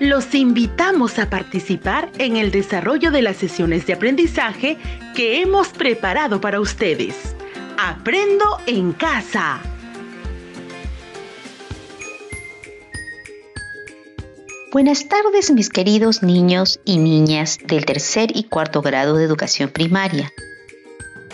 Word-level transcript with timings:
Los 0.00 0.34
invitamos 0.34 1.20
a 1.20 1.30
participar 1.30 2.10
en 2.18 2.36
el 2.36 2.50
desarrollo 2.50 3.12
de 3.12 3.22
las 3.22 3.36
sesiones 3.36 3.86
de 3.86 3.92
aprendizaje 3.92 4.76
que 5.14 5.40
hemos 5.40 5.68
preparado 5.68 6.40
para 6.40 6.58
ustedes. 6.58 7.36
Aprendo 7.78 8.58
en 8.66 8.92
casa. 8.92 9.60
Buenas 14.72 15.08
tardes 15.08 15.50
mis 15.52 15.68
queridos 15.68 16.24
niños 16.24 16.80
y 16.84 16.98
niñas 16.98 17.58
del 17.64 17.84
tercer 17.84 18.36
y 18.36 18.44
cuarto 18.44 18.82
grado 18.82 19.16
de 19.16 19.24
educación 19.24 19.70
primaria. 19.70 20.32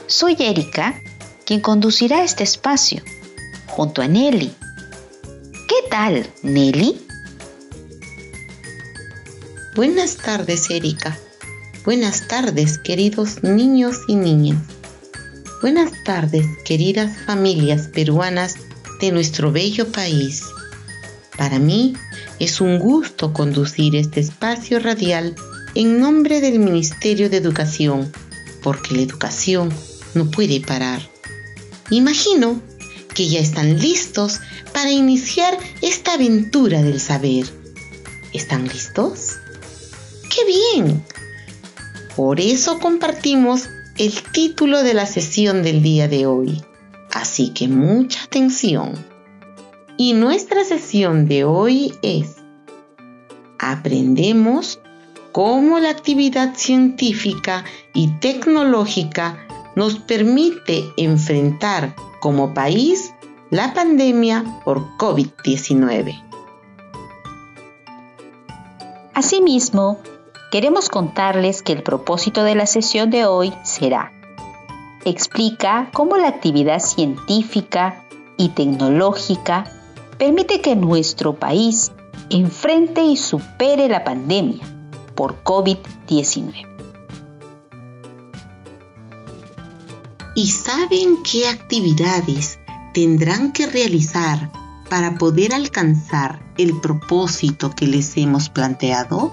Soy 0.06 0.36
Erika, 0.38 1.00
quien 1.46 1.60
conducirá 1.60 2.22
este 2.24 2.44
espacio, 2.44 3.02
junto 3.66 4.02
a 4.02 4.08
Nelly. 4.08 4.52
¿Qué 5.68 5.88
tal, 5.90 6.26
Nelly? 6.42 7.05
Buenas 9.76 10.16
tardes, 10.16 10.70
Erika. 10.70 11.18
Buenas 11.84 12.28
tardes, 12.28 12.78
queridos 12.78 13.42
niños 13.42 13.98
y 14.08 14.14
niñas. 14.14 14.56
Buenas 15.60 15.92
tardes, 16.02 16.46
queridas 16.64 17.14
familias 17.26 17.88
peruanas 17.88 18.54
de 19.02 19.12
nuestro 19.12 19.52
bello 19.52 19.92
país. 19.92 20.44
Para 21.36 21.58
mí 21.58 21.92
es 22.38 22.62
un 22.62 22.78
gusto 22.78 23.34
conducir 23.34 23.96
este 23.96 24.20
espacio 24.20 24.78
radial 24.78 25.34
en 25.74 26.00
nombre 26.00 26.40
del 26.40 26.58
Ministerio 26.58 27.28
de 27.28 27.36
Educación, 27.36 28.10
porque 28.62 28.94
la 28.94 29.02
educación 29.02 29.68
no 30.14 30.30
puede 30.30 30.62
parar. 30.62 31.02
Imagino 31.90 32.62
que 33.14 33.28
ya 33.28 33.40
están 33.40 33.78
listos 33.78 34.40
para 34.72 34.90
iniciar 34.90 35.54
esta 35.82 36.14
aventura 36.14 36.80
del 36.80 36.98
saber. 36.98 37.44
¿Están 38.32 38.68
listos? 38.68 39.36
¡Qué 40.36 40.44
bien! 40.44 41.02
Por 42.14 42.40
eso 42.40 42.78
compartimos 42.78 43.70
el 43.96 44.12
título 44.22 44.82
de 44.82 44.92
la 44.92 45.06
sesión 45.06 45.62
del 45.62 45.82
día 45.82 46.08
de 46.08 46.26
hoy. 46.26 46.62
Así 47.10 47.54
que 47.54 47.68
mucha 47.68 48.24
atención. 48.24 48.92
Y 49.96 50.12
nuestra 50.12 50.62
sesión 50.64 51.26
de 51.26 51.44
hoy 51.44 51.94
es 52.02 52.36
Aprendemos 53.58 54.78
cómo 55.32 55.78
la 55.78 55.88
actividad 55.88 56.54
científica 56.54 57.64
y 57.94 58.08
tecnológica 58.18 59.38
nos 59.74 59.98
permite 60.00 60.84
enfrentar 60.98 61.96
como 62.20 62.52
país 62.52 63.10
la 63.48 63.72
pandemia 63.72 64.44
por 64.66 64.86
COVID-19. 64.98 66.22
Asimismo, 69.14 69.98
queremos 70.50 70.88
contarles 70.88 71.62
que 71.62 71.72
el 71.72 71.82
propósito 71.82 72.44
de 72.44 72.54
la 72.54 72.66
sesión 72.66 73.10
de 73.10 73.26
hoy 73.26 73.52
será 73.62 74.12
explica 75.04 75.90
cómo 75.92 76.16
la 76.16 76.28
actividad 76.28 76.80
científica 76.80 78.04
y 78.36 78.50
tecnológica 78.50 79.64
permite 80.18 80.60
que 80.60 80.74
nuestro 80.74 81.36
país 81.36 81.92
enfrente 82.28 83.04
y 83.04 83.16
supere 83.16 83.88
la 83.88 84.02
pandemia 84.02 84.64
por 85.14 85.42
COVID-19. 85.44 86.66
¿Y 90.34 90.50
saben 90.50 91.22
qué 91.22 91.48
actividades 91.48 92.58
tendrán 92.92 93.52
que 93.52 93.66
realizar 93.66 94.50
para 94.90 95.14
poder 95.14 95.54
alcanzar 95.54 96.42
el 96.58 96.78
propósito 96.80 97.70
que 97.70 97.86
les 97.86 98.16
hemos 98.16 98.48
planteado? 98.48 99.32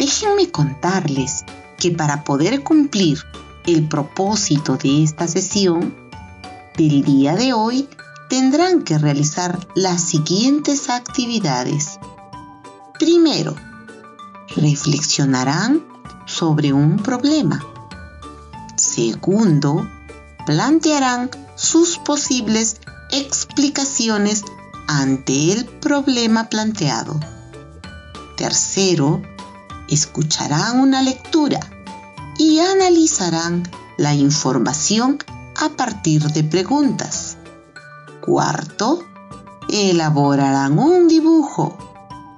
Déjenme 0.00 0.50
contarles 0.50 1.44
que 1.78 1.90
para 1.90 2.24
poder 2.24 2.62
cumplir 2.64 3.22
el 3.66 3.86
propósito 3.86 4.78
de 4.78 5.02
esta 5.02 5.28
sesión 5.28 5.94
del 6.78 7.04
día 7.04 7.36
de 7.36 7.52
hoy, 7.52 7.86
tendrán 8.30 8.82
que 8.82 8.96
realizar 8.96 9.58
las 9.74 10.00
siguientes 10.00 10.88
actividades. 10.88 11.98
Primero, 12.98 13.54
reflexionarán 14.56 15.84
sobre 16.24 16.72
un 16.72 16.96
problema. 16.96 17.62
Segundo, 18.76 19.86
plantearán 20.46 21.28
sus 21.56 21.98
posibles 21.98 22.80
explicaciones 23.10 24.44
ante 24.88 25.52
el 25.52 25.66
problema 25.66 26.48
planteado. 26.48 27.20
Tercero, 28.38 29.20
escucharán 29.90 30.80
una 30.80 31.02
lectura 31.02 31.60
y 32.38 32.58
analizarán 32.58 33.68
la 33.98 34.14
información 34.14 35.18
a 35.60 35.68
partir 35.70 36.22
de 36.32 36.42
preguntas. 36.44 37.36
Cuarto, 38.20 39.04
elaborarán 39.68 40.78
un 40.78 41.08
dibujo 41.08 41.76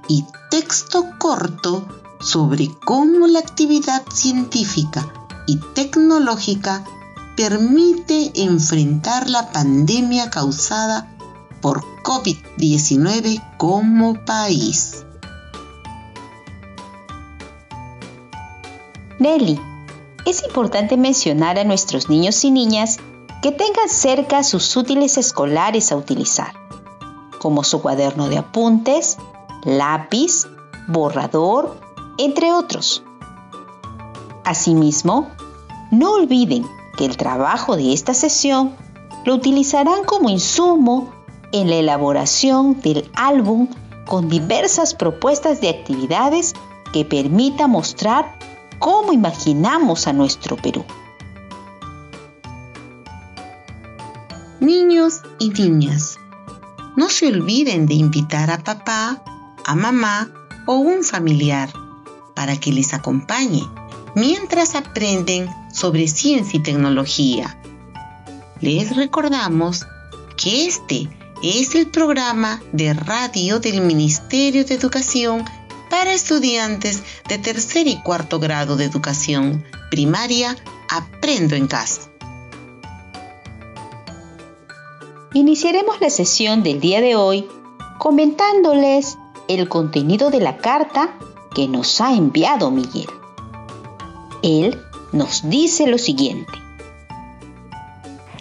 y 0.09 0.25
texto 0.51 1.07
corto 1.19 1.87
sobre 2.21 2.71
cómo 2.85 3.27
la 3.27 3.39
actividad 3.39 4.03
científica 4.13 5.13
y 5.47 5.57
tecnológica 5.75 6.85
permite 7.37 8.33
enfrentar 8.43 9.29
la 9.31 9.51
pandemia 9.53 10.31
causada 10.31 11.09
por 11.61 11.83
COVID-19 12.03 13.57
como 13.57 14.25
país. 14.25 15.05
Nelly, 19.23 19.61
es 20.27 20.43
importante 20.43 20.97
mencionar 20.97 21.57
a 21.57 21.63
nuestros 21.63 22.09
niños 22.09 22.43
y 22.45 22.51
niñas 22.51 22.99
que 23.41 23.53
tengan 23.53 23.89
cerca 23.89 24.43
sus 24.43 24.77
útiles 24.77 25.17
escolares 25.17 25.93
a 25.93 25.97
utilizar, 25.97 26.53
como 27.39 27.63
su 27.63 27.81
cuaderno 27.81 28.29
de 28.29 28.39
apuntes, 28.39 29.19
lápiz, 29.63 30.49
borrador, 30.89 31.79
entre 32.19 32.53
otros. 32.53 33.05
Asimismo, 34.45 35.29
no 35.93 36.15
olviden 36.15 36.67
que 36.97 37.05
el 37.05 37.17
trabajo 37.17 37.77
de 37.77 37.93
esta 37.93 38.15
sesión 38.15 38.75
lo 39.25 39.35
utilizarán 39.35 40.03
como 40.03 40.31
insumo 40.31 41.13
en 41.53 41.71
la 41.71 41.77
elaboración 41.77 42.81
del 42.81 43.09
álbum 43.15 43.69
con 44.05 44.29
diversas 44.29 44.95
propuestas 44.95 45.61
de 45.61 45.69
actividades 45.69 46.55
que 46.93 47.05
permita 47.05 47.69
mostrar 47.69 48.37
cómo 48.83 49.13
imaginamos 49.13 50.09
a 50.09 50.13
nuestro 50.13 50.57
Perú. 50.57 50.85
Niños 54.59 55.21
y 55.39 55.51
niñas, 55.51 56.19
no 56.97 57.09
se 57.09 57.29
olviden 57.29 57.87
de 57.87 57.95
invitar 57.95 58.51
a 58.51 58.59
papá, 58.59 59.23
a 59.65 59.77
mamá 59.77 60.33
o 60.67 60.79
un 60.79 61.05
familiar 61.05 61.73
para 62.35 62.57
que 62.59 62.73
les 62.73 62.93
acompañe 62.93 63.63
mientras 64.17 64.75
aprenden 64.75 65.49
sobre 65.73 66.09
ciencia 66.09 66.59
y 66.59 66.63
tecnología. 66.65 67.57
Les 68.61 68.97
recordamos 68.97 69.87
que 70.37 70.67
este 70.67 71.09
es 71.41 71.77
el 71.77 71.87
programa 71.89 72.61
de 72.73 72.95
radio 72.95 73.61
del 73.61 73.81
Ministerio 73.83 74.65
de 74.65 74.75
Educación 74.75 75.45
para 76.03 76.15
estudiantes 76.15 77.01
de 77.29 77.39
tercer 77.39 77.87
y 77.87 78.03
cuarto 78.03 78.41
grado 78.41 78.77
de 78.77 78.87
educación 78.87 79.65
primaria 79.89 80.57
Aprendo 80.91 81.55
en 81.55 81.69
casa. 81.69 82.11
Iniciaremos 85.33 86.01
la 86.01 86.11
sesión 86.11 86.65
del 86.65 86.81
día 86.81 87.01
de 87.01 87.15
hoy 87.15 87.47
comentándoles 88.01 89.17
el 89.47 89.69
contenido 89.69 90.31
de 90.31 90.41
la 90.41 90.57
carta 90.57 91.17
que 91.55 91.69
nos 91.69 92.01
ha 92.01 92.13
enviado 92.13 92.73
Miguel. 92.73 93.07
Él 94.43 94.77
nos 95.13 95.49
dice 95.49 95.87
lo 95.87 95.99
siguiente. 95.99 96.53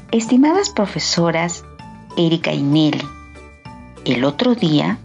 Estimadas 0.10 0.72
profesoras 0.72 1.64
Erika 2.18 2.54
y 2.54 2.64
Nelly, 2.64 3.08
el 4.06 4.24
otro 4.24 4.56
día 4.56 4.98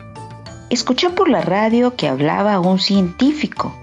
escuché 0.71 1.11
por 1.11 1.29
la 1.29 1.41
radio 1.41 1.97
que 1.97 2.09
hablaba 2.09 2.61
un 2.61 2.79
científico 2.79 3.75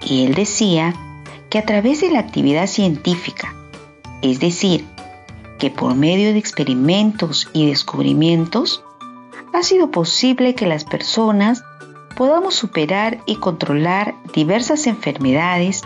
y 0.00 0.24
él 0.24 0.34
decía 0.34 0.94
que 1.50 1.58
a 1.58 1.64
través 1.64 2.00
de 2.00 2.10
la 2.10 2.18
actividad 2.20 2.66
científica, 2.66 3.54
es 4.22 4.40
decir, 4.40 4.84
que 5.58 5.70
por 5.70 5.94
medio 5.94 6.32
de 6.32 6.38
experimentos 6.38 7.48
y 7.52 7.66
descubrimientos, 7.66 8.84
ha 9.52 9.62
sido 9.62 9.90
posible 9.90 10.54
que 10.54 10.66
las 10.66 10.84
personas 10.84 11.64
podamos 12.16 12.54
superar 12.54 13.20
y 13.26 13.36
controlar 13.36 14.14
diversas 14.34 14.86
enfermedades 14.86 15.82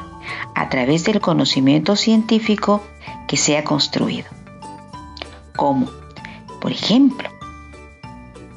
a 0.55 0.69
través 0.69 1.05
del 1.05 1.21
conocimiento 1.21 1.97
científico 1.97 2.83
que 3.29 3.37
se 3.37 3.57
ha 3.57 3.65
construido. 3.65 4.29
Como, 5.57 5.89
por 6.61 6.73
ejemplo, 6.73 7.29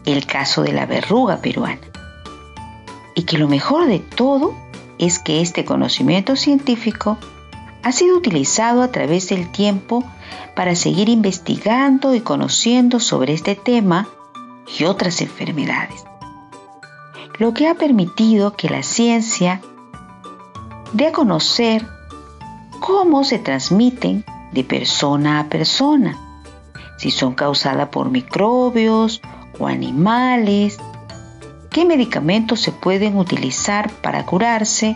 el 0.06 0.26
caso 0.26 0.62
de 0.64 0.74
la 0.74 0.86
verruga 0.86 1.38
peruana. 1.38 1.82
Y 3.16 3.24
que 3.24 3.38
lo 3.38 3.48
mejor 3.48 3.88
de 3.88 4.00
todo 4.00 4.54
es 4.98 5.20
que 5.20 5.42
este 5.42 5.66
conocimiento 5.66 6.36
científico 6.36 7.18
ha 7.84 7.92
sido 7.92 8.18
utilizado 8.18 8.82
a 8.82 8.92
través 8.92 9.30
del 9.30 9.52
tiempo 9.52 10.04
para 10.56 10.76
seguir 10.76 11.10
investigando 11.10 12.16
y 12.16 12.22
conociendo 12.22 13.00
sobre 13.00 13.34
este 13.34 13.56
tema 13.56 14.08
y 14.78 14.86
otras 14.86 15.22
enfermedades, 15.22 16.04
lo 17.38 17.54
que 17.54 17.68
ha 17.68 17.76
permitido 17.76 18.56
que 18.56 18.70
la 18.70 18.82
ciencia 18.82 19.62
dé 20.94 21.08
a 21.08 21.12
conocer 21.12 21.86
cómo 22.80 23.24
se 23.24 23.38
transmiten 23.38 24.26
de 24.52 24.64
persona 24.64 25.40
a 25.40 25.50
persona, 25.50 26.18
si 26.98 27.12
son 27.12 27.36
causadas 27.36 27.90
por 27.90 28.10
microbios 28.10 29.22
o 29.60 29.68
animales, 29.68 30.78
qué 31.70 31.86
medicamentos 31.86 32.62
se 32.62 32.72
pueden 32.72 33.18
utilizar 33.18 33.92
para 34.02 34.26
curarse 34.26 34.96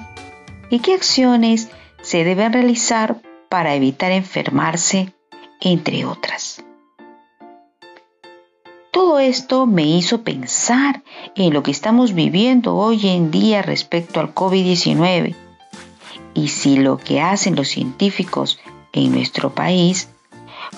y 0.70 0.80
qué 0.80 0.94
acciones 0.94 1.70
se 2.02 2.24
deben 2.24 2.54
realizar 2.54 3.22
para 3.50 3.76
evitar 3.76 4.12
enfermarse, 4.12 5.14
entre 5.60 6.06
otras. 6.06 6.64
Todo 8.92 9.20
esto 9.20 9.66
me 9.66 9.84
hizo 9.84 10.24
pensar 10.24 11.04
en 11.36 11.54
lo 11.54 11.64
que 11.64 11.72
estamos 11.72 12.14
viviendo 12.14 12.76
hoy 12.76 13.08
en 13.08 13.32
día 13.32 13.62
respecto 13.62 14.20
al 14.20 14.34
COVID-19 14.34 15.36
y 16.34 16.48
si 16.48 16.78
lo 16.78 16.98
que 16.98 17.22
hacen 17.22 17.56
los 17.56 17.68
científicos 17.68 18.60
en 18.94 19.12
nuestro 19.14 19.54
país 19.54 20.10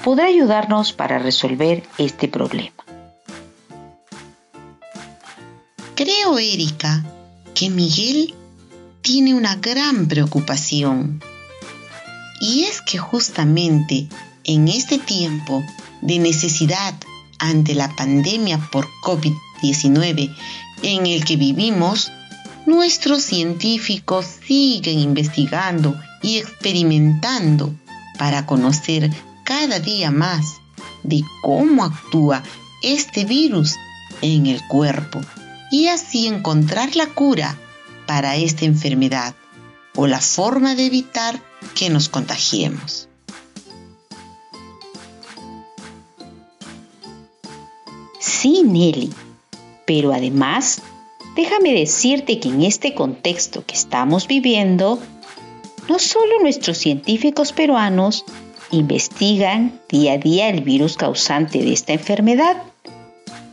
podrá 0.03 0.25
ayudarnos 0.25 0.93
para 0.93 1.19
resolver 1.19 1.83
este 1.97 2.27
problema. 2.27 2.90
Creo, 5.95 6.39
Erika, 6.39 7.03
que 7.53 7.69
Miguel 7.69 8.33
tiene 9.01 9.33
una 9.33 9.55
gran 9.55 10.07
preocupación. 10.07 11.21
Y 12.39 12.63
es 12.63 12.81
que 12.81 12.97
justamente 12.97 14.07
en 14.45 14.69
este 14.69 14.97
tiempo 14.97 15.63
de 16.01 16.19
necesidad 16.19 16.95
ante 17.39 17.75
la 17.75 17.93
pandemia 17.95 18.57
por 18.71 18.88
COVID-19 19.03 20.33
en 20.83 21.05
el 21.05 21.25
que 21.25 21.35
vivimos, 21.35 22.11
nuestros 22.65 23.23
científicos 23.23 24.25
siguen 24.47 24.97
investigando 24.99 25.99
y 26.23 26.38
experimentando 26.38 27.75
para 28.17 28.45
conocer 28.45 29.11
cada 29.43 29.79
día 29.79 30.09
más 30.09 30.45
de 31.03 31.23
cómo 31.41 31.83
actúa 31.83 32.43
este 32.81 33.25
virus 33.25 33.75
en 34.21 34.45
el 34.45 34.65
cuerpo 34.67 35.19
y 35.71 35.88
así 35.88 36.27
encontrar 36.27 36.95
la 36.95 37.07
cura 37.07 37.57
para 38.06 38.35
esta 38.35 38.65
enfermedad 38.65 39.33
o 39.95 40.06
la 40.06 40.19
forma 40.19 40.75
de 40.75 40.85
evitar 40.85 41.41
que 41.73 41.89
nos 41.89 42.09
contagiemos. 42.09 43.07
Sí, 48.19 48.63
Nelly, 48.63 49.12
pero 49.88 50.13
además, 50.13 50.81
déjame 51.35 51.74
decirte 51.74 52.39
que 52.39 52.50
en 52.50 52.63
este 52.63 52.94
contexto 52.94 53.65
que 53.65 53.75
estamos 53.75 54.27
viviendo, 54.27 55.00
no 55.89 56.00
solo 56.00 56.39
nuestros 56.41 56.77
científicos 56.77 57.53
peruanos 57.53 58.25
investigan 58.71 59.79
día 59.89 60.13
a 60.13 60.17
día 60.17 60.50
el 60.50 60.62
virus 60.62 60.97
causante 60.97 61.59
de 61.59 61.74
esta 61.74 61.94
enfermedad, 61.94 62.57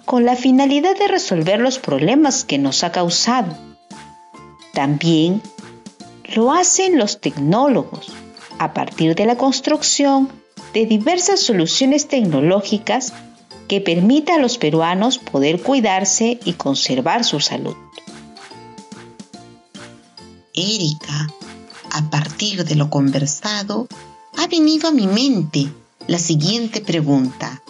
con 0.09 0.25
la 0.25 0.37
finalidad 0.37 0.97
de 0.97 1.07
resolver 1.07 1.61
los 1.61 1.79
problemas 1.79 2.43
que 2.43 2.57
nos 2.57 2.83
ha 2.83 2.93
causado, 2.93 3.55
también 4.73 5.43
lo 6.35 6.51
hacen 6.51 6.97
los 6.97 7.21
tecnólogos 7.21 8.07
a 8.59 8.73
partir 8.73 9.15
de 9.15 9.27
la 9.27 9.37
construcción 9.37 10.31
de 10.73 10.87
diversas 10.87 11.41
soluciones 11.41 12.09
tecnológicas 12.09 13.13
que 13.69 13.83
permita 13.83 14.37
a 14.37 14.39
los 14.39 14.57
peruanos 14.57 15.19
poder 15.19 15.61
cuidarse 15.61 16.41
y 16.43 16.55
conservar 16.55 17.23
su 17.23 17.39
salud. 17.41 17.77
Erika, 20.55 21.27
a 21.93 22.09
partir 22.09 22.65
de 22.65 22.77
lo 22.77 22.89
conversado, 22.89 23.87
ha 24.39 24.47
venido 24.47 24.89
a 24.89 24.93
mi 24.93 25.07
mente 25.07 25.71
la 26.07 26.19
siguiente 26.19 26.81
pregunta. 26.81 27.63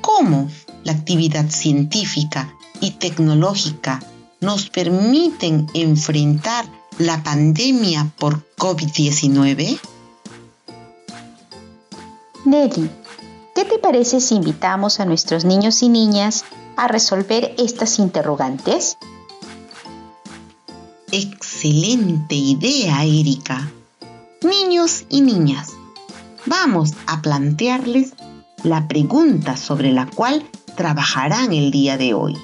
¿Cómo 0.00 0.48
la 0.84 0.92
actividad 0.92 1.48
científica 1.48 2.54
y 2.80 2.92
tecnológica 2.92 4.00
nos 4.40 4.68
permiten 4.68 5.68
enfrentar 5.74 6.66
la 6.98 7.22
pandemia 7.22 8.12
por 8.18 8.44
COVID-19? 8.56 9.78
Nelly, 12.44 12.90
¿qué 13.54 13.64
te 13.64 13.78
parece 13.78 14.20
si 14.20 14.34
invitamos 14.34 14.98
a 14.98 15.04
nuestros 15.04 15.44
niños 15.44 15.82
y 15.82 15.88
niñas 15.88 16.44
a 16.76 16.88
resolver 16.88 17.54
estas 17.56 17.98
interrogantes? 17.98 18.96
Excelente 21.12 22.34
idea, 22.34 23.04
Erika. 23.04 23.70
Niños 24.42 25.04
y 25.08 25.20
niñas, 25.20 25.70
vamos 26.46 26.94
a 27.06 27.22
plantearles 27.22 28.14
la 28.64 28.88
pregunta 28.88 29.56
sobre 29.56 29.92
la 29.92 30.06
cual 30.06 30.44
trabajarán 30.76 31.52
el 31.52 31.70
día 31.70 31.96
de 31.96 32.14
hoy. 32.14 32.36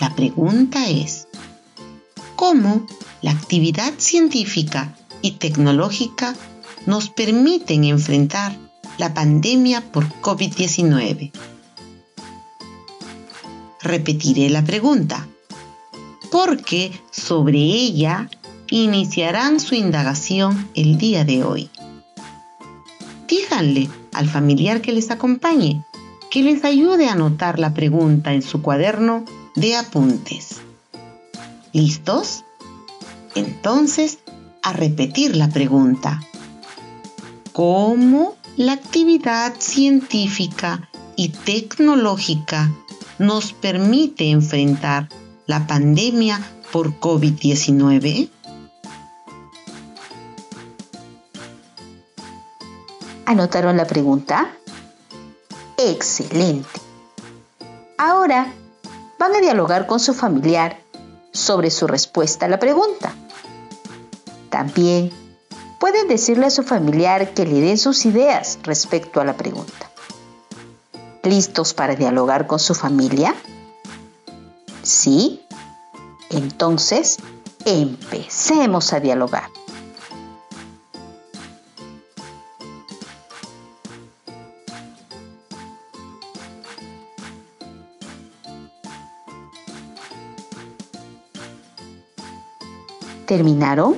La 0.00 0.14
pregunta 0.14 0.88
es, 0.88 1.28
¿cómo 2.36 2.86
la 3.22 3.30
actividad 3.30 3.92
científica 3.98 4.96
y 5.22 5.32
tecnológica 5.32 6.34
nos 6.86 7.08
permiten 7.08 7.84
enfrentar 7.84 8.56
la 8.98 9.14
pandemia 9.14 9.80
por 9.80 10.08
COVID-19? 10.20 11.32
Repetiré 13.80 14.50
la 14.50 14.64
pregunta, 14.64 15.26
porque 16.30 16.98
sobre 17.10 17.58
ella 17.58 18.30
iniciarán 18.70 19.60
su 19.60 19.74
indagación 19.74 20.68
el 20.74 20.98
día 20.98 21.24
de 21.24 21.44
hoy. 21.44 21.70
Díganle 23.28 23.88
al 24.12 24.28
familiar 24.28 24.80
que 24.80 24.92
les 24.92 25.10
acompañe 25.10 25.84
que 26.34 26.42
les 26.42 26.64
ayude 26.64 27.06
a 27.06 27.12
anotar 27.12 27.60
la 27.60 27.74
pregunta 27.74 28.32
en 28.32 28.42
su 28.42 28.60
cuaderno 28.60 29.24
de 29.54 29.76
apuntes. 29.76 30.56
¿Listos? 31.72 32.42
Entonces, 33.36 34.18
a 34.64 34.72
repetir 34.72 35.36
la 35.36 35.48
pregunta. 35.48 36.20
¿Cómo 37.52 38.34
la 38.56 38.72
actividad 38.72 39.54
científica 39.60 40.90
y 41.14 41.28
tecnológica 41.28 42.68
nos 43.20 43.52
permite 43.52 44.32
enfrentar 44.32 45.08
la 45.46 45.68
pandemia 45.68 46.40
por 46.72 46.98
COVID-19? 46.98 48.28
¿Anotaron 53.24 53.76
la 53.76 53.86
pregunta? 53.86 54.50
Excelente. 55.78 56.80
Ahora 57.98 58.52
van 59.18 59.34
a 59.34 59.40
dialogar 59.40 59.86
con 59.86 60.00
su 60.00 60.14
familiar 60.14 60.78
sobre 61.32 61.70
su 61.70 61.86
respuesta 61.86 62.46
a 62.46 62.48
la 62.48 62.58
pregunta. 62.58 63.14
También 64.50 65.10
pueden 65.80 66.08
decirle 66.08 66.46
a 66.46 66.50
su 66.50 66.62
familiar 66.62 67.34
que 67.34 67.44
le 67.44 67.60
den 67.60 67.78
sus 67.78 68.06
ideas 68.06 68.58
respecto 68.62 69.20
a 69.20 69.24
la 69.24 69.36
pregunta. 69.36 69.90
¿Listos 71.22 71.74
para 71.74 71.96
dialogar 71.96 72.46
con 72.46 72.58
su 72.58 72.74
familia? 72.74 73.34
¿Sí? 74.82 75.40
Entonces, 76.30 77.18
empecemos 77.64 78.92
a 78.92 79.00
dialogar. 79.00 79.48
¿Terminaron? 93.34 93.96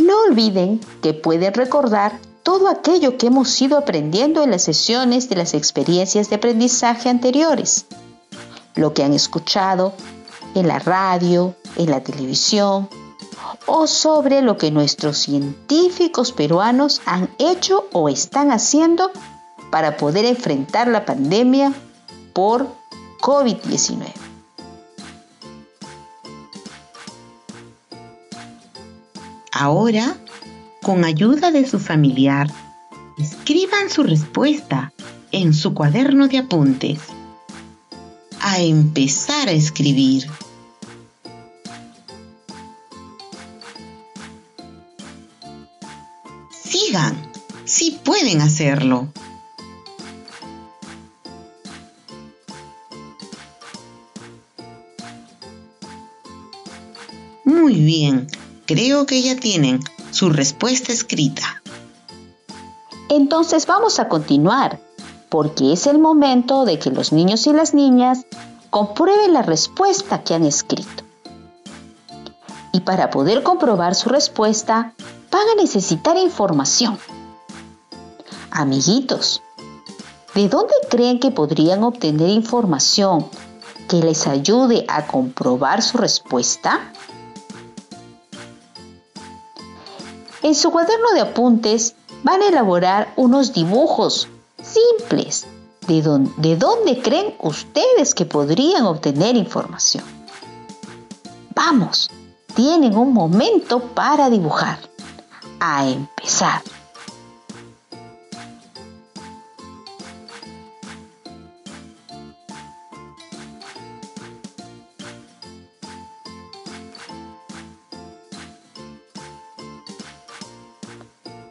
No 0.00 0.20
olviden 0.28 0.80
que 1.00 1.14
pueden 1.14 1.54
recordar 1.54 2.18
todo 2.42 2.66
aquello 2.66 3.16
que 3.16 3.28
hemos 3.28 3.62
ido 3.62 3.78
aprendiendo 3.78 4.42
en 4.42 4.50
las 4.50 4.62
sesiones 4.62 5.28
de 5.28 5.36
las 5.36 5.54
experiencias 5.54 6.28
de 6.28 6.34
aprendizaje 6.34 7.08
anteriores, 7.08 7.86
lo 8.74 8.94
que 8.94 9.04
han 9.04 9.12
escuchado 9.12 9.92
en 10.56 10.66
la 10.66 10.80
radio, 10.80 11.54
en 11.76 11.88
la 11.88 12.02
televisión 12.02 12.88
o 13.66 13.86
sobre 13.86 14.42
lo 14.42 14.58
que 14.58 14.72
nuestros 14.72 15.18
científicos 15.18 16.32
peruanos 16.32 17.00
han 17.06 17.30
hecho 17.38 17.86
o 17.92 18.08
están 18.08 18.50
haciendo 18.50 19.12
para 19.70 19.96
poder 19.98 20.24
enfrentar 20.24 20.88
la 20.88 21.04
pandemia 21.04 21.72
por 22.32 22.66
COVID-19. 23.20 24.27
Ahora, 29.60 30.16
con 30.82 31.04
ayuda 31.04 31.50
de 31.50 31.66
su 31.68 31.80
familiar, 31.80 32.46
escriban 33.18 33.90
su 33.90 34.04
respuesta 34.04 34.92
en 35.32 35.52
su 35.52 35.74
cuaderno 35.74 36.28
de 36.28 36.38
apuntes. 36.38 37.00
A 38.40 38.60
empezar 38.60 39.48
a 39.48 39.50
escribir. 39.50 40.30
Sigan, 46.52 47.16
si 47.64 47.98
pueden 48.04 48.40
hacerlo. 48.40 49.12
Muy 57.44 57.74
bien, 57.74 58.28
creo 58.68 59.06
que 59.06 59.22
ya 59.22 59.34
tienen 59.34 59.80
su 60.10 60.28
respuesta 60.28 60.92
escrita. 60.92 61.62
Entonces 63.08 63.66
vamos 63.66 63.98
a 63.98 64.08
continuar, 64.08 64.78
porque 65.30 65.72
es 65.72 65.86
el 65.86 65.98
momento 65.98 66.66
de 66.66 66.78
que 66.78 66.90
los 66.90 67.10
niños 67.10 67.46
y 67.46 67.54
las 67.54 67.72
niñas 67.72 68.26
comprueben 68.68 69.32
la 69.32 69.40
respuesta 69.40 70.22
que 70.22 70.34
han 70.34 70.44
escrito. 70.44 71.02
Y 72.74 72.80
para 72.80 73.08
poder 73.08 73.42
comprobar 73.42 73.94
su 73.94 74.10
respuesta, 74.10 74.92
van 75.30 75.48
a 75.48 75.62
necesitar 75.62 76.18
información. 76.18 76.98
Amiguitos, 78.50 79.40
¿de 80.34 80.46
dónde 80.50 80.74
creen 80.90 81.20
que 81.20 81.30
podrían 81.30 81.84
obtener 81.84 82.28
información 82.28 83.30
que 83.88 83.96
les 83.96 84.26
ayude 84.26 84.84
a 84.88 85.06
comprobar 85.06 85.80
su 85.80 85.96
respuesta? 85.96 86.92
En 90.48 90.54
su 90.54 90.70
cuaderno 90.70 91.10
de 91.12 91.20
apuntes 91.20 91.94
van 92.22 92.40
a 92.40 92.46
elaborar 92.46 93.12
unos 93.16 93.52
dibujos 93.52 94.28
simples 94.62 95.46
de, 95.86 96.00
de 96.38 96.56
dónde 96.56 97.02
creen 97.02 97.34
ustedes 97.40 98.14
que 98.14 98.24
podrían 98.24 98.86
obtener 98.86 99.36
información. 99.36 100.04
Vamos, 101.54 102.10
tienen 102.54 102.96
un 102.96 103.12
momento 103.12 103.80
para 103.80 104.30
dibujar. 104.30 104.78
A 105.60 105.86
empezar. 105.86 106.62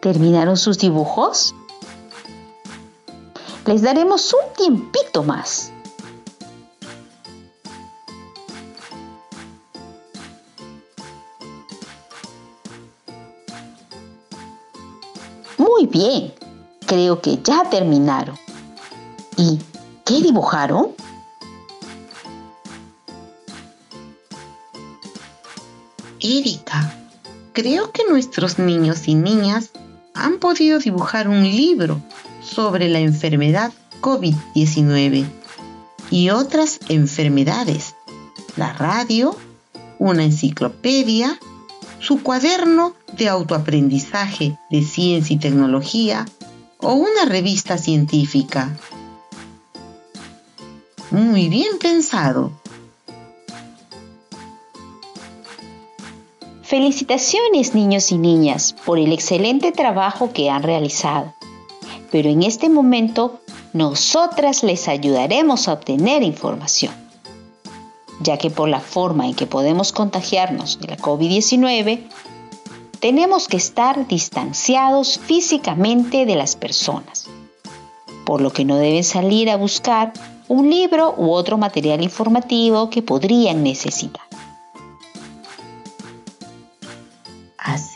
¿Terminaron 0.07 0.55
sus 0.55 0.77
dibujos? 0.77 1.53
Les 3.65 3.81
daremos 3.81 4.33
un 4.33 4.53
tiempito 4.55 5.21
más. 5.21 5.69
Muy 15.57 15.87
bien, 15.87 16.33
creo 16.85 17.21
que 17.21 17.41
ya 17.43 17.69
terminaron. 17.69 18.37
¿Y 19.35 19.59
qué 20.05 20.21
dibujaron? 20.21 20.95
Erika, 26.21 26.95
creo 27.51 27.91
que 27.91 28.05
nuestros 28.05 28.57
niños 28.57 29.05
y 29.09 29.15
niñas 29.15 29.71
han 30.17 30.39
podido 30.39 30.79
dibujar 30.79 31.27
un 31.27 31.43
libro 31.43 32.01
sobre 32.41 32.89
la 32.89 32.99
enfermedad 32.99 33.71
COVID-19 34.01 35.25
y 36.11 36.29
otras 36.29 36.79
enfermedades, 36.89 37.95
la 38.55 38.73
radio, 38.73 39.35
una 39.99 40.23
enciclopedia, 40.23 41.39
su 41.99 42.21
cuaderno 42.21 42.95
de 43.17 43.29
autoaprendizaje 43.29 44.57
de 44.69 44.83
ciencia 44.83 45.35
y 45.35 45.39
tecnología 45.39 46.25
o 46.79 46.93
una 46.93 47.25
revista 47.25 47.77
científica. 47.77 48.77
Muy 51.11 51.49
bien 51.49 51.77
pensado. 51.79 52.51
Felicitaciones 56.67 57.75
niños 57.75 58.11
y 58.11 58.17
niñas 58.17 58.75
por 58.85 58.99
el 58.99 59.13
excelente 59.13 59.71
trabajo 59.71 60.33
que 60.33 60.49
han 60.49 60.63
realizado. 60.63 61.33
Pero 62.11 62.27
en 62.27 62.43
este 62.43 62.67
momento 62.67 63.39
nosotras 63.71 64.63
les 64.63 64.89
ayudaremos 64.89 65.69
a 65.69 65.71
obtener 65.71 66.23
información, 66.23 66.93
ya 68.19 68.37
que 68.37 68.49
por 68.49 68.67
la 68.67 68.81
forma 68.81 69.27
en 69.27 69.33
que 69.33 69.47
podemos 69.47 69.93
contagiarnos 69.93 70.77
de 70.81 70.89
la 70.89 70.97
COVID-19, 70.97 72.01
tenemos 72.99 73.47
que 73.47 73.55
estar 73.55 74.05
distanciados 74.05 75.19
físicamente 75.19 76.25
de 76.25 76.35
las 76.35 76.57
personas, 76.57 77.29
por 78.25 78.41
lo 78.41 78.51
que 78.51 78.65
no 78.65 78.75
deben 78.75 79.05
salir 79.05 79.49
a 79.49 79.55
buscar 79.55 80.11
un 80.49 80.69
libro 80.69 81.15
u 81.15 81.31
otro 81.31 81.57
material 81.57 82.03
informativo 82.03 82.89
que 82.89 83.01
podrían 83.01 83.63
necesitar. 83.63 84.26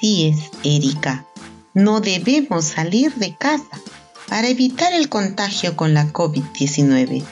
Así 0.01 0.29
es, 0.29 0.49
Erika. 0.63 1.27
No 1.75 2.01
debemos 2.01 2.65
salir 2.65 3.13
de 3.17 3.35
casa 3.35 3.79
para 4.27 4.47
evitar 4.47 4.93
el 4.93 5.09
contagio 5.09 5.77
con 5.77 5.93
la 5.93 6.11
COVID-19. 6.11 7.23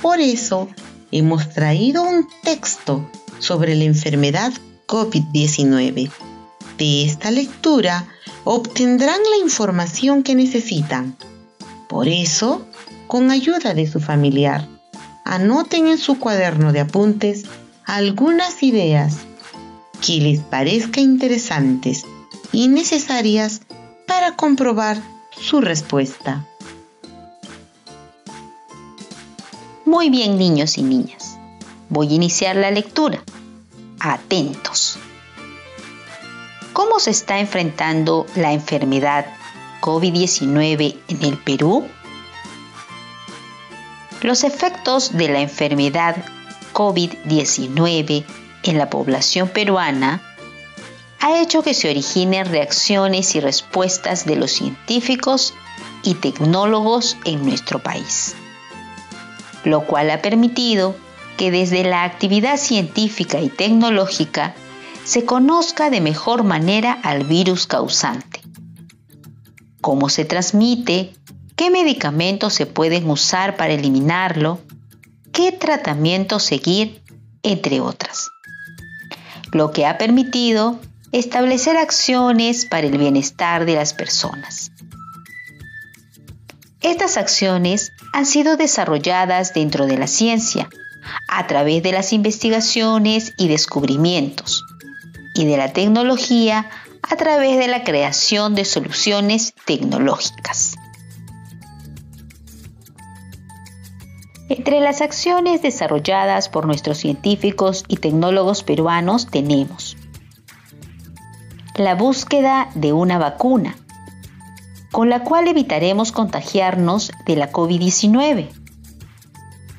Por 0.00 0.18
eso, 0.18 0.70
hemos 1.10 1.50
traído 1.50 2.02
un 2.02 2.26
texto 2.42 3.06
sobre 3.40 3.74
la 3.74 3.84
enfermedad 3.84 4.54
COVID-19. 4.86 6.10
De 6.78 7.04
esta 7.04 7.30
lectura 7.30 8.08
obtendrán 8.44 9.20
la 9.30 9.44
información 9.44 10.22
que 10.22 10.34
necesitan. 10.34 11.14
Por 11.90 12.08
eso, 12.08 12.66
con 13.06 13.30
ayuda 13.30 13.74
de 13.74 13.86
su 13.86 14.00
familiar, 14.00 14.66
anoten 15.26 15.88
en 15.88 15.98
su 15.98 16.18
cuaderno 16.18 16.72
de 16.72 16.80
apuntes 16.80 17.44
algunas 17.84 18.62
ideas 18.62 19.18
que 20.04 20.20
les 20.20 20.40
parezca 20.40 21.00
interesantes 21.00 22.04
y 22.52 22.68
necesarias 22.68 23.62
para 24.06 24.36
comprobar 24.36 25.00
su 25.40 25.60
respuesta. 25.60 26.46
Muy 29.86 30.10
bien, 30.10 30.38
niños 30.38 30.76
y 30.76 30.82
niñas. 30.82 31.38
Voy 31.88 32.08
a 32.08 32.14
iniciar 32.14 32.56
la 32.56 32.70
lectura. 32.70 33.22
Atentos. 34.00 34.98
¿Cómo 36.72 36.98
se 36.98 37.10
está 37.10 37.38
enfrentando 37.38 38.26
la 38.34 38.52
enfermedad 38.52 39.26
COVID-19 39.80 40.96
en 41.08 41.22
el 41.22 41.38
Perú? 41.38 41.86
Los 44.22 44.42
efectos 44.42 45.16
de 45.16 45.28
la 45.28 45.40
enfermedad 45.40 46.16
COVID-19 46.72 48.24
en 48.62 48.78
la 48.78 48.90
población 48.90 49.48
peruana 49.48 50.22
ha 51.20 51.40
hecho 51.40 51.62
que 51.62 51.72
se 51.72 51.88
originen 51.88 52.46
reacciones 52.46 53.34
y 53.36 53.40
respuestas 53.40 54.26
de 54.26 54.36
los 54.36 54.50
científicos 54.50 55.54
y 56.02 56.14
tecnólogos 56.14 57.16
en 57.24 57.44
nuestro 57.44 57.78
país, 57.78 58.34
lo 59.64 59.86
cual 59.86 60.10
ha 60.10 60.20
permitido 60.20 60.96
que 61.36 61.52
desde 61.52 61.84
la 61.84 62.02
actividad 62.02 62.56
científica 62.56 63.40
y 63.40 63.48
tecnológica 63.48 64.54
se 65.04 65.24
conozca 65.24 65.90
de 65.90 66.00
mejor 66.00 66.42
manera 66.42 66.92
al 67.04 67.24
virus 67.24 67.68
causante, 67.68 68.40
cómo 69.80 70.08
se 70.08 70.24
transmite, 70.24 71.12
qué 71.54 71.70
medicamentos 71.70 72.54
se 72.54 72.66
pueden 72.66 73.08
usar 73.08 73.56
para 73.56 73.74
eliminarlo, 73.74 74.60
qué 75.32 75.52
tratamiento 75.52 76.40
seguir, 76.40 77.00
entre 77.44 77.80
otras 77.80 78.11
lo 79.52 79.70
que 79.70 79.86
ha 79.86 79.98
permitido 79.98 80.78
establecer 81.12 81.76
acciones 81.76 82.64
para 82.64 82.86
el 82.86 82.98
bienestar 82.98 83.66
de 83.66 83.74
las 83.74 83.94
personas. 83.94 84.72
Estas 86.80 87.16
acciones 87.16 87.92
han 88.12 88.26
sido 88.26 88.56
desarrolladas 88.56 89.54
dentro 89.54 89.86
de 89.86 89.98
la 89.98 90.08
ciencia 90.08 90.68
a 91.28 91.46
través 91.46 91.82
de 91.82 91.92
las 91.92 92.12
investigaciones 92.12 93.34
y 93.36 93.48
descubrimientos 93.48 94.64
y 95.34 95.44
de 95.44 95.56
la 95.56 95.72
tecnología 95.72 96.68
a 97.02 97.16
través 97.16 97.58
de 97.58 97.68
la 97.68 97.84
creación 97.84 98.54
de 98.54 98.64
soluciones 98.64 99.54
tecnológicas. 99.64 100.74
Entre 104.54 104.80
las 104.80 105.00
acciones 105.00 105.62
desarrolladas 105.62 106.50
por 106.50 106.66
nuestros 106.66 106.98
científicos 106.98 107.86
y 107.88 107.96
tecnólogos 107.96 108.62
peruanos 108.62 109.28
tenemos 109.28 109.96
la 111.74 111.94
búsqueda 111.94 112.68
de 112.74 112.92
una 112.92 113.16
vacuna, 113.16 113.78
con 114.90 115.08
la 115.08 115.24
cual 115.24 115.48
evitaremos 115.48 116.12
contagiarnos 116.12 117.12
de 117.24 117.36
la 117.36 117.50
COVID-19. 117.50 118.50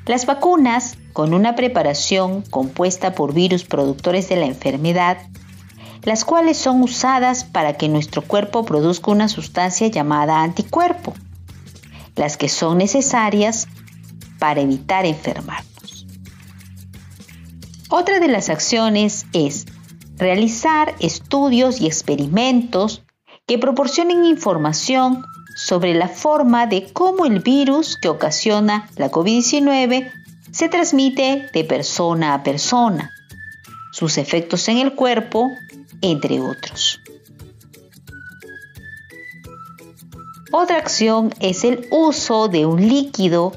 Las 0.07 0.25
vacunas, 0.25 0.97
con 1.13 1.35
una 1.35 1.53
preparación 1.53 2.41
compuesta 2.41 3.13
por 3.13 3.31
virus 3.31 3.65
productores 3.65 4.27
de 4.27 4.37
la 4.37 4.47
enfermedad, 4.47 5.19
las 6.01 6.25
cuales 6.25 6.57
son 6.57 6.81
usadas 6.81 7.43
para 7.43 7.73
que 7.73 7.89
nuestro 7.89 8.23
cuerpo 8.23 8.65
produzca 8.65 9.11
una 9.11 9.27
sustancia 9.27 9.85
llamada 9.85 10.41
anticuerpo, 10.41 11.13
las 12.15 12.37
que 12.37 12.49
son 12.49 12.79
necesarias 12.79 13.67
para 14.43 14.59
evitar 14.59 15.05
enfermarnos. 15.05 16.05
Otra 17.89 18.19
de 18.19 18.27
las 18.27 18.49
acciones 18.49 19.25
es 19.31 19.65
realizar 20.17 20.93
estudios 20.99 21.79
y 21.79 21.85
experimentos 21.85 23.03
que 23.47 23.57
proporcionen 23.57 24.25
información 24.25 25.23
sobre 25.55 25.93
la 25.93 26.09
forma 26.09 26.67
de 26.67 26.91
cómo 26.91 27.25
el 27.25 27.39
virus 27.39 27.95
que 27.95 28.09
ocasiona 28.09 28.89
la 28.97 29.09
COVID-19 29.09 30.11
se 30.51 30.67
transmite 30.67 31.49
de 31.53 31.63
persona 31.63 32.33
a 32.33 32.43
persona, 32.43 33.11
sus 33.93 34.17
efectos 34.17 34.67
en 34.67 34.79
el 34.79 34.93
cuerpo, 34.93 35.51
entre 36.01 36.41
otros. 36.41 36.99
Otra 40.51 40.79
acción 40.79 41.33
es 41.39 41.63
el 41.63 41.87
uso 41.91 42.49
de 42.49 42.65
un 42.65 42.89
líquido 42.89 43.53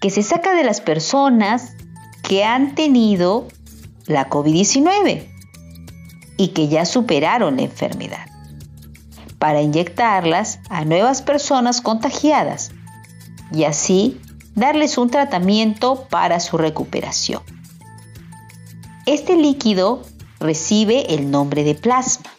que 0.00 0.10
se 0.10 0.22
saca 0.22 0.54
de 0.54 0.64
las 0.64 0.80
personas 0.80 1.72
que 2.22 2.44
han 2.44 2.74
tenido 2.74 3.48
la 4.06 4.28
COVID-19 4.28 5.28
y 6.36 6.48
que 6.48 6.68
ya 6.68 6.84
superaron 6.84 7.56
la 7.56 7.62
enfermedad, 7.62 8.26
para 9.38 9.62
inyectarlas 9.62 10.60
a 10.68 10.84
nuevas 10.84 11.22
personas 11.22 11.80
contagiadas 11.80 12.72
y 13.52 13.64
así 13.64 14.20
darles 14.54 14.98
un 14.98 15.10
tratamiento 15.10 16.06
para 16.08 16.40
su 16.40 16.58
recuperación. 16.58 17.42
Este 19.06 19.36
líquido 19.36 20.02
recibe 20.40 21.14
el 21.14 21.30
nombre 21.30 21.62
de 21.62 21.74
plasma. 21.74 22.30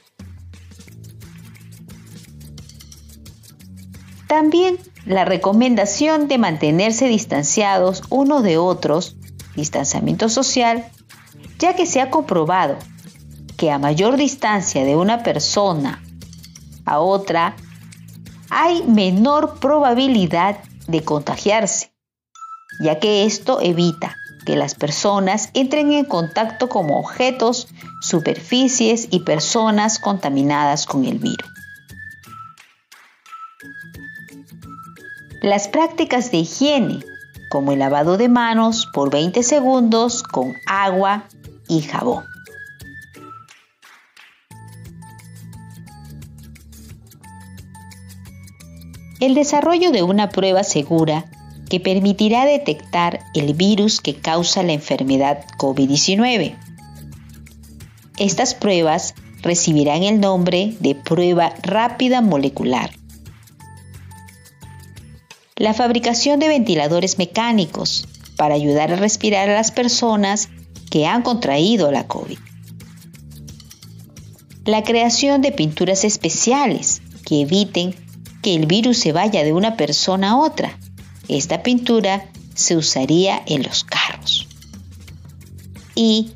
También 4.27 4.77
la 5.07 5.23
recomendación 5.23 6.27
de 6.27 6.37
mantenerse 6.37 7.07
distanciados 7.07 8.03
unos 8.09 8.43
de 8.43 8.57
otros, 8.57 9.15
distanciamiento 9.55 10.27
social, 10.27 10.85
ya 11.59 11.75
que 11.75 11.85
se 11.85 12.01
ha 12.01 12.11
comprobado 12.11 12.77
que 13.55 13.71
a 13.71 13.79
mayor 13.79 14.17
distancia 14.17 14.83
de 14.83 14.95
una 14.95 15.23
persona 15.23 16.03
a 16.85 16.99
otra, 16.99 17.55
hay 18.49 18.83
menor 18.83 19.59
probabilidad 19.59 20.57
de 20.87 21.03
contagiarse, 21.03 21.93
ya 22.81 22.99
que 22.99 23.25
esto 23.25 23.61
evita 23.61 24.15
que 24.45 24.55
las 24.55 24.75
personas 24.75 25.49
entren 25.53 25.91
en 25.91 26.05
contacto 26.05 26.69
con 26.69 26.89
objetos, 26.91 27.67
superficies 28.01 29.07
y 29.11 29.21
personas 29.21 29.99
contaminadas 29.99 30.85
con 30.85 31.05
el 31.05 31.19
virus. 31.19 31.56
Las 35.41 35.67
prácticas 35.67 36.31
de 36.31 36.39
higiene, 36.39 36.99
como 37.49 37.71
el 37.71 37.79
lavado 37.79 38.17
de 38.17 38.27
manos 38.27 38.87
por 38.91 39.11
20 39.11 39.43
segundos 39.43 40.23
con 40.23 40.55
agua 40.65 41.27
y 41.67 41.81
jabón. 41.81 42.23
El 49.19 49.35
desarrollo 49.35 49.91
de 49.91 50.01
una 50.01 50.29
prueba 50.29 50.63
segura 50.63 51.25
que 51.69 51.79
permitirá 51.79 52.45
detectar 52.45 53.19
el 53.35 53.53
virus 53.53 54.01
que 54.01 54.15
causa 54.15 54.63
la 54.63 54.73
enfermedad 54.73 55.45
COVID-19. 55.59 56.55
Estas 58.17 58.55
pruebas 58.55 59.13
recibirán 59.43 60.01
el 60.01 60.19
nombre 60.19 60.75
de 60.79 60.95
prueba 60.95 61.53
rápida 61.61 62.21
molecular. 62.21 62.89
La 65.57 65.73
fabricación 65.73 66.39
de 66.39 66.49
ventiladores 66.49 67.17
mecánicos 67.17 68.07
para 68.35 68.53
ayudar 68.53 68.91
a 68.91 68.95
respirar 68.95 69.49
a 69.49 69.55
las 69.55 69.71
personas 69.71 70.49
que 70.91 71.07
han 71.07 71.23
contraído 71.23 71.91
la 71.91 72.05
COVID. 72.05 72.37
La 74.65 74.83
creación 74.83 75.41
de 75.41 75.51
pinturas 75.51 76.03
especiales 76.03 77.01
que 77.25 77.41
eviten 77.41 77.95
que 78.43 78.53
el 78.53 78.67
virus 78.67 78.99
se 78.99 79.13
vaya 79.13 79.43
de 79.43 79.51
una 79.51 79.77
persona 79.77 80.31
a 80.31 80.37
otra. 80.37 80.77
Esta 81.27 81.63
pintura 81.63 82.29
se 82.53 82.77
usaría 82.77 83.41
en 83.47 83.63
los 83.63 83.83
carros. 83.83 84.47
Y 85.95 86.33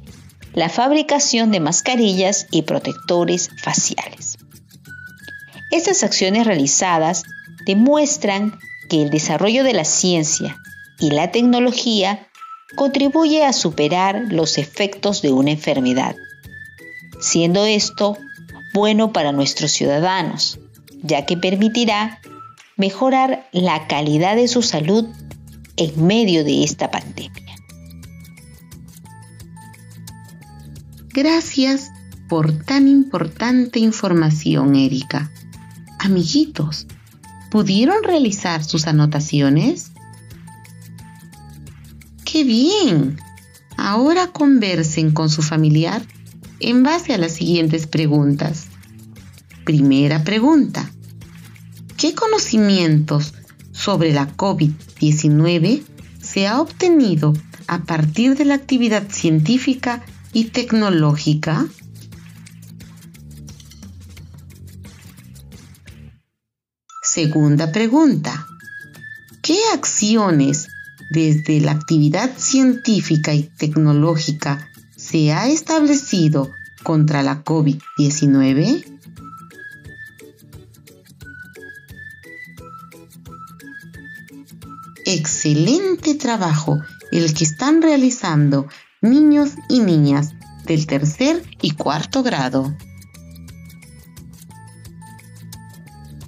la 0.53 0.69
fabricación 0.69 1.51
de 1.51 1.60
mascarillas 1.60 2.47
y 2.49 2.63
protectores 2.63 3.51
faciales. 3.62 4.39
Estas 5.69 6.03
acciones 6.03 6.47
realizadas 6.47 7.21
demuestran 7.67 8.57
que 8.91 9.01
el 9.01 9.10
desarrollo 9.10 9.63
de 9.63 9.71
la 9.71 9.86
ciencia 9.86 10.58
y 10.99 11.12
la 11.12 11.32
tecnología 11.32 12.27
contribuye 12.75 13.45
a 13.45 13.54
superar 13.54 14.25
los 14.27 14.58
efectos 14.58 15.21
de 15.21 15.32
una 15.32 15.51
enfermedad, 15.51 16.13
siendo 17.21 17.63
esto 17.63 18.17
bueno 18.73 19.13
para 19.13 19.32
nuestros 19.32 19.71
ciudadanos, 19.71 20.60
ya 21.04 21.25
que 21.25 21.38
permitirá 21.38 22.19
mejorar 22.75 23.47
la 23.54 23.88
calidad 23.88 24.36
de 24.36 24.49
su 24.49 24.62
salud 24.62 25.08
en 25.77 26.06
medio 26.06 26.43
de 26.43 26.65
esta 26.65 26.91
pandemia. 26.91 27.56
Gracias 31.13 31.91
por 32.27 32.51
tan 32.65 32.89
importante 32.89 33.80
información, 33.80 34.75
Erika. 34.75 35.32
Amiguitos, 35.97 36.88
¿pudieron 37.51 38.01
realizar 38.03 38.63
sus 38.63 38.87
anotaciones? 38.87 39.91
¡Qué 42.23 42.43
bien! 42.45 43.19
Ahora 43.77 44.27
conversen 44.27 45.11
con 45.11 45.29
su 45.29 45.41
familiar 45.41 46.01
en 46.61 46.81
base 46.81 47.13
a 47.13 47.17
las 47.17 47.33
siguientes 47.33 47.87
preguntas. 47.87 48.67
Primera 49.65 50.23
pregunta. 50.23 50.89
¿Qué 51.97 52.15
conocimientos 52.15 53.33
sobre 53.73 54.13
la 54.13 54.35
COVID-19 54.35 55.83
se 56.21 56.47
ha 56.47 56.61
obtenido 56.61 57.33
a 57.67 57.83
partir 57.83 58.37
de 58.37 58.45
la 58.45 58.55
actividad 58.55 59.09
científica 59.09 60.01
y 60.31 60.45
tecnológica? 60.45 61.67
Segunda 67.21 67.71
pregunta. 67.71 68.47
¿Qué 69.43 69.55
acciones 69.75 70.69
desde 71.12 71.62
la 71.62 71.73
actividad 71.73 72.31
científica 72.36 73.31
y 73.31 73.43
tecnológica 73.43 74.67
se 74.97 75.31
ha 75.31 75.47
establecido 75.47 76.51
contra 76.81 77.21
la 77.21 77.43
COVID-19? 77.43 78.86
excelente 85.05 86.15
trabajo 86.15 86.79
el 87.12 87.36
que 87.36 87.43
están 87.43 87.84
realizando 87.84 88.67
niños 89.01 89.51
y 89.69 89.81
niñas 89.81 90.34
del 90.65 90.88
tercer 90.88 91.43
y 91.62 91.71
cuarto 91.71 92.23
grado. 92.23 92.75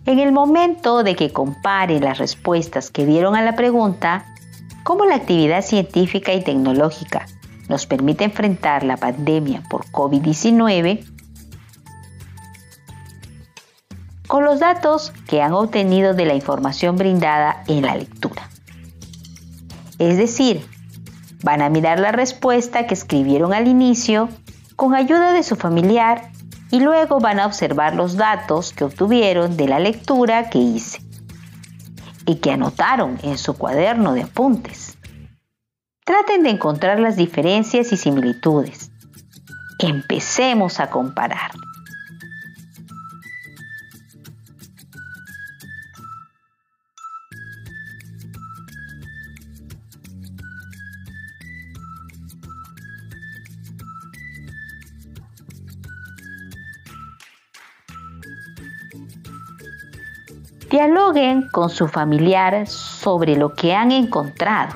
En 0.06 0.20
el 0.20 0.34
momento 0.34 1.02
de 1.02 1.16
que 1.16 1.32
compare 1.32 2.02
las 2.02 2.18
respuestas 2.18 2.92
que 2.92 3.06
dieron 3.06 3.38
a 3.38 3.42
la 3.42 3.56
pregunta, 3.56 4.26
¿cómo 4.84 5.06
la 5.06 5.16
actividad 5.16 5.64
científica 5.64 6.34
y 6.34 6.44
tecnológica 6.44 7.26
nos 7.70 7.86
permite 7.86 8.26
enfrentar 8.26 8.84
la 8.84 8.98
pandemia 8.98 9.64
por 9.70 9.86
COVID-19? 9.86 11.10
Con 14.28 14.44
los 14.44 14.60
datos 14.60 15.14
que 15.26 15.42
han 15.42 15.54
obtenido 15.54 16.14
de 16.14 16.26
la 16.26 16.34
información 16.34 16.98
brindada 16.98 17.64
en 17.68 17.84
la 17.84 17.96
lectura. 17.96 18.50
Es 20.00 20.18
decir, 20.18 20.68
van 21.44 21.62
a 21.62 21.70
mirar 21.70 22.02
la 22.02 22.12
respuesta 22.12 22.88
que 22.88 22.94
escribieron 22.94 23.54
al 23.54 23.70
inicio 23.70 24.28
con 24.76 24.96
ayuda 24.96 25.32
de 25.32 25.44
su 25.44 25.56
familiar 25.56 26.33
y 26.74 26.80
luego 26.80 27.20
van 27.20 27.40
a 27.40 27.46
observar 27.46 27.94
los 27.94 28.18
datos 28.18 28.74
que 28.74 28.84
obtuvieron 28.84 29.58
de 29.58 29.68
la 29.68 29.78
lectura 29.78 30.50
que 30.50 30.58
hice 30.58 31.04
y 32.26 32.38
que 32.38 32.50
anotaron 32.50 33.20
en 33.22 33.38
su 33.38 33.56
cuaderno 33.56 34.16
de 34.16 34.24
apuntes. 34.24 34.98
Traten 36.04 36.42
de 36.42 36.50
encontrar 36.50 37.00
las 37.00 37.16
diferencias 37.16 37.94
y 37.94 37.98
similitudes. 37.98 38.90
Empecemos 39.78 40.80
a 40.80 40.90
comparar. 40.90 41.52
Con 61.52 61.70
su 61.70 61.88
familiar 61.88 62.66
sobre 62.66 63.36
lo 63.36 63.54
que 63.54 63.76
han 63.76 63.92
encontrado. 63.92 64.76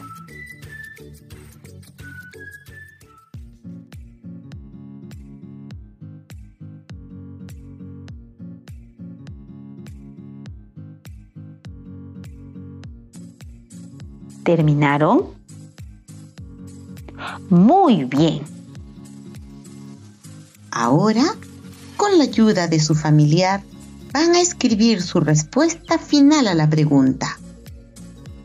¿Terminaron? 14.43 15.25
Muy 17.49 18.03
bien. 18.03 18.43
Ahora, 20.69 21.23
con 21.95 22.15
la 22.19 22.25
ayuda 22.25 22.67
de 22.67 22.79
su 22.79 22.93
familiar, 22.93 23.63
van 24.11 24.35
a 24.35 24.41
escribir 24.41 25.01
su 25.01 25.19
respuesta 25.19 25.97
final 25.97 26.47
a 26.47 26.53
la 26.53 26.69
pregunta. 26.69 27.39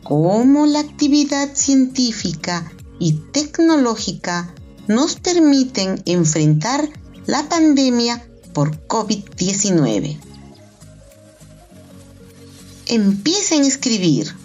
¿Cómo 0.03 0.65
la 0.65 0.79
actividad 0.79 1.55
científica 1.55 2.71
y 2.99 3.13
tecnológica 3.31 4.53
nos 4.87 5.15
permiten 5.15 6.01
enfrentar 6.05 6.89
la 7.25 7.47
pandemia 7.47 8.21
por 8.53 8.85
COVID-19? 8.87 10.19
Empiecen 12.87 13.63
a 13.63 13.67
escribir. 13.67 14.35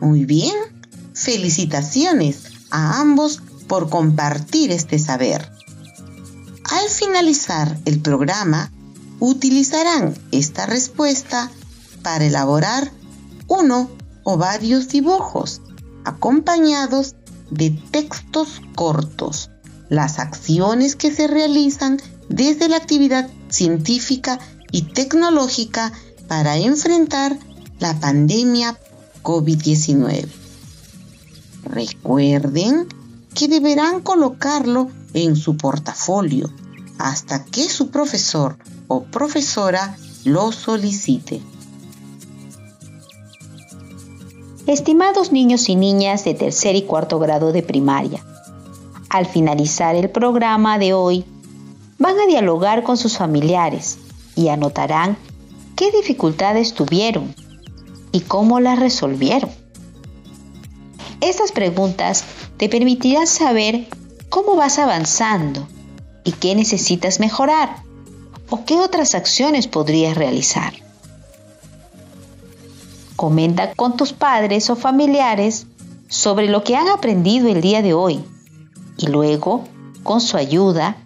Muy 0.00 0.26
bien, 0.26 0.54
felicitaciones 1.14 2.42
a 2.70 3.00
ambos 3.00 3.40
por 3.66 3.88
compartir 3.88 4.70
este 4.70 4.98
saber. 4.98 5.53
Al 6.84 6.90
finalizar 6.90 7.78
el 7.86 7.98
programa, 8.02 8.70
utilizarán 9.18 10.14
esta 10.32 10.66
respuesta 10.66 11.50
para 12.02 12.26
elaborar 12.26 12.92
uno 13.48 13.88
o 14.22 14.36
varios 14.36 14.88
dibujos 14.88 15.62
acompañados 16.04 17.14
de 17.50 17.70
textos 17.70 18.60
cortos, 18.74 19.50
las 19.88 20.18
acciones 20.18 20.94
que 20.94 21.10
se 21.10 21.26
realizan 21.26 22.02
desde 22.28 22.68
la 22.68 22.76
actividad 22.76 23.30
científica 23.48 24.38
y 24.70 24.82
tecnológica 24.82 25.90
para 26.28 26.58
enfrentar 26.58 27.38
la 27.78 27.98
pandemia 27.98 28.78
COVID-19. 29.22 30.26
Recuerden 31.64 32.88
que 33.34 33.48
deberán 33.48 34.02
colocarlo 34.02 34.90
en 35.14 35.34
su 35.34 35.56
portafolio 35.56 36.52
hasta 36.98 37.44
que 37.44 37.68
su 37.68 37.90
profesor 37.90 38.56
o 38.88 39.04
profesora 39.04 39.96
lo 40.24 40.52
solicite. 40.52 41.40
Estimados 44.66 45.30
niños 45.30 45.68
y 45.68 45.76
niñas 45.76 46.24
de 46.24 46.34
tercer 46.34 46.74
y 46.74 46.82
cuarto 46.82 47.18
grado 47.18 47.52
de 47.52 47.62
primaria, 47.62 48.24
al 49.10 49.26
finalizar 49.26 49.94
el 49.94 50.08
programa 50.08 50.78
de 50.78 50.94
hoy, 50.94 51.24
van 51.98 52.18
a 52.18 52.26
dialogar 52.26 52.82
con 52.82 52.96
sus 52.96 53.18
familiares 53.18 53.98
y 54.34 54.48
anotarán 54.48 55.18
qué 55.76 55.90
dificultades 55.90 56.72
tuvieron 56.74 57.34
y 58.10 58.20
cómo 58.20 58.58
las 58.60 58.78
resolvieron. 58.78 59.50
Estas 61.20 61.52
preguntas 61.52 62.24
te 62.56 62.68
permitirán 62.68 63.26
saber 63.26 63.86
cómo 64.30 64.56
vas 64.56 64.78
avanzando 64.78 65.66
y 66.24 66.32
qué 66.32 66.54
necesitas 66.54 67.20
mejorar 67.20 67.76
o 68.50 68.64
qué 68.64 68.80
otras 68.80 69.14
acciones 69.14 69.68
podrías 69.68 70.16
realizar. 70.16 70.72
Comenta 73.16 73.74
con 73.74 73.96
tus 73.96 74.12
padres 74.12 74.70
o 74.70 74.76
familiares 74.76 75.66
sobre 76.08 76.48
lo 76.48 76.64
que 76.64 76.76
han 76.76 76.88
aprendido 76.88 77.48
el 77.48 77.60
día 77.60 77.82
de 77.82 77.94
hoy 77.94 78.24
y 78.96 79.06
luego, 79.06 79.64
con 80.02 80.20
su 80.20 80.36
ayuda, 80.36 80.96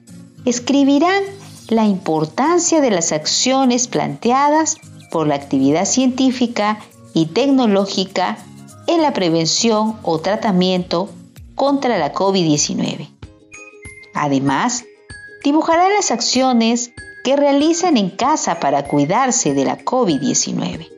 escribirán 0.44 1.22
la 1.68 1.84
importancia 1.84 2.80
de 2.80 2.90
las 2.90 3.12
acciones 3.12 3.88
planteadas 3.88 4.76
por 5.10 5.26
la 5.26 5.34
actividad 5.34 5.84
científica 5.84 6.78
y 7.14 7.26
tecnológica 7.26 8.38
en 8.86 9.02
la 9.02 9.12
prevención 9.12 9.96
o 10.02 10.18
tratamiento 10.18 11.10
contra 11.54 11.98
la 11.98 12.12
COVID-19. 12.12 13.08
Además, 14.14 14.84
dibujará 15.42 15.88
las 15.88 16.10
acciones 16.10 16.90
que 17.24 17.36
realizan 17.36 17.96
en 17.96 18.10
casa 18.10 18.60
para 18.60 18.84
cuidarse 18.84 19.54
de 19.54 19.64
la 19.64 19.78
COVID-19. 19.78 20.88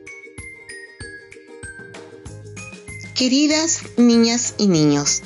Queridas 3.15 3.81
niñas 3.97 4.55
y 4.57 4.67
niños, 4.67 5.21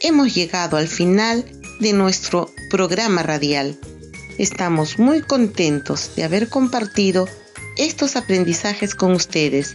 hemos 0.00 0.34
llegado 0.34 0.76
al 0.76 0.88
final 0.88 1.44
de 1.80 1.92
nuestro 1.92 2.50
programa 2.70 3.22
radial. 3.22 3.78
Estamos 4.38 4.98
muy 4.98 5.20
contentos 5.20 6.12
de 6.16 6.24
haber 6.24 6.48
compartido 6.48 7.28
estos 7.76 8.16
aprendizajes 8.16 8.94
con 8.94 9.12
ustedes. 9.12 9.74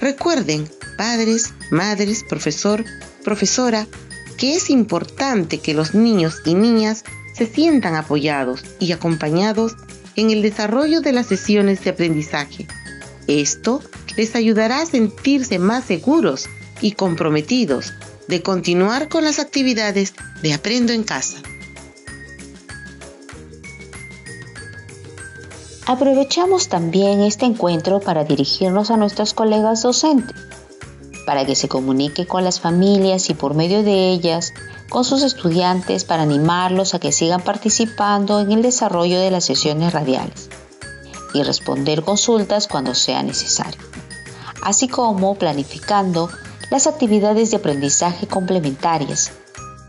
Recuerden, 0.00 0.68
padres, 0.96 1.52
madres, 1.70 2.24
profesor, 2.28 2.84
profesora, 3.24 3.86
que 4.36 4.54
es 4.54 4.70
importante 4.70 5.58
que 5.58 5.74
los 5.74 5.94
niños 5.94 6.42
y 6.44 6.54
niñas 6.54 7.04
se 7.38 7.46
sientan 7.46 7.94
apoyados 7.94 8.64
y 8.80 8.90
acompañados 8.90 9.76
en 10.16 10.30
el 10.30 10.42
desarrollo 10.42 11.00
de 11.00 11.12
las 11.12 11.26
sesiones 11.26 11.82
de 11.84 11.90
aprendizaje. 11.90 12.66
Esto 13.28 13.80
les 14.16 14.34
ayudará 14.34 14.82
a 14.82 14.86
sentirse 14.86 15.60
más 15.60 15.84
seguros 15.84 16.48
y 16.80 16.92
comprometidos 16.92 17.92
de 18.26 18.42
continuar 18.42 19.08
con 19.08 19.24
las 19.24 19.38
actividades 19.38 20.14
de 20.42 20.52
Aprendo 20.52 20.92
en 20.92 21.04
Casa. 21.04 21.38
Aprovechamos 25.86 26.68
también 26.68 27.20
este 27.20 27.46
encuentro 27.46 28.00
para 28.00 28.24
dirigirnos 28.24 28.90
a 28.90 28.96
nuestros 28.96 29.32
colegas 29.32 29.82
docentes, 29.82 30.36
para 31.24 31.46
que 31.46 31.54
se 31.54 31.68
comunique 31.68 32.26
con 32.26 32.44
las 32.44 32.60
familias 32.60 33.30
y 33.30 33.34
por 33.34 33.54
medio 33.54 33.82
de 33.82 34.10
ellas 34.10 34.52
con 34.88 35.04
sus 35.04 35.22
estudiantes 35.22 36.04
para 36.04 36.22
animarlos 36.22 36.94
a 36.94 36.98
que 36.98 37.12
sigan 37.12 37.42
participando 37.42 38.40
en 38.40 38.52
el 38.52 38.62
desarrollo 38.62 39.20
de 39.20 39.30
las 39.30 39.44
sesiones 39.44 39.92
radiales 39.92 40.48
y 41.34 41.42
responder 41.42 42.02
consultas 42.02 42.68
cuando 42.68 42.94
sea 42.94 43.22
necesario, 43.22 43.80
así 44.62 44.88
como 44.88 45.34
planificando 45.34 46.30
las 46.70 46.86
actividades 46.86 47.50
de 47.50 47.58
aprendizaje 47.58 48.26
complementarias 48.26 49.32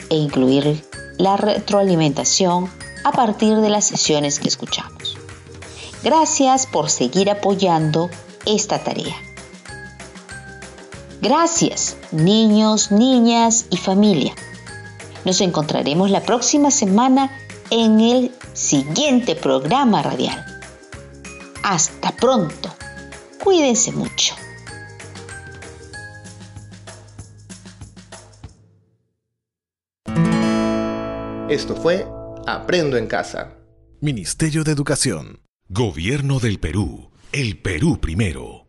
e 0.09 0.15
incluir 0.15 0.83
la 1.17 1.37
retroalimentación 1.37 2.69
a 3.03 3.11
partir 3.11 3.57
de 3.57 3.69
las 3.69 3.85
sesiones 3.85 4.39
que 4.39 4.47
escuchamos. 4.47 5.17
Gracias 6.03 6.65
por 6.65 6.89
seguir 6.89 7.29
apoyando 7.29 8.09
esta 8.45 8.83
tarea. 8.83 9.15
Gracias, 11.21 11.97
niños, 12.11 12.91
niñas 12.91 13.65
y 13.69 13.77
familia. 13.77 14.33
Nos 15.25 15.41
encontraremos 15.41 16.09
la 16.09 16.21
próxima 16.21 16.71
semana 16.71 17.31
en 17.69 17.99
el 17.99 18.31
siguiente 18.53 19.35
programa 19.35 20.01
radial. 20.01 20.45
Hasta 21.63 22.15
pronto. 22.15 22.73
Cuídense 23.43 23.91
mucho. 23.91 24.35
Esto 31.49 31.75
fue 31.75 32.07
Aprendo 32.45 32.95
en 32.97 33.07
Casa. 33.07 33.55
Ministerio 34.01 34.63
de 34.63 34.71
Educación. 34.71 35.41
Gobierno 35.67 36.39
del 36.39 36.59
Perú. 36.59 37.11
El 37.31 37.59
Perú 37.61 37.99
primero. 37.99 38.68